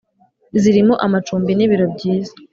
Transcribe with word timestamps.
zirimo 0.61 0.93
amacumbi 1.05 1.51
n’ibiro 1.55 1.85
byiza 1.93 2.33